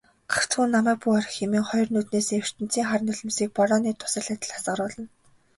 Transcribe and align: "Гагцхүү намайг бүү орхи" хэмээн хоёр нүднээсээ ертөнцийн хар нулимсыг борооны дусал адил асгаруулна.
"Гагцхүү 0.31 0.63
намайг 0.75 0.97
бүү 1.01 1.11
орхи" 1.17 1.33
хэмээн 1.37 1.67
хоёр 1.69 1.87
нүднээсээ 1.91 2.39
ертөнцийн 2.43 2.87
хар 2.89 3.01
нулимсыг 3.07 3.49
борооны 3.57 3.89
дусал 4.01 4.27
адил 4.33 4.51
асгаруулна. 4.57 5.05